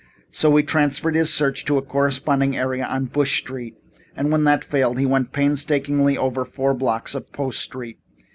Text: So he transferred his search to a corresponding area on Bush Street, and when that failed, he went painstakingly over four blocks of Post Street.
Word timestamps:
So 0.31 0.55
he 0.55 0.63
transferred 0.63 1.13
his 1.13 1.31
search 1.31 1.63
to 1.65 1.77
a 1.77 1.83
corresponding 1.83 2.57
area 2.57 2.85
on 2.87 3.05
Bush 3.05 3.37
Street, 3.37 3.75
and 4.15 4.31
when 4.31 4.45
that 4.45 4.65
failed, 4.65 4.97
he 4.97 5.05
went 5.05 5.31
painstakingly 5.31 6.17
over 6.17 6.43
four 6.43 6.73
blocks 6.73 7.13
of 7.13 7.31
Post 7.31 7.59
Street. 7.59 7.99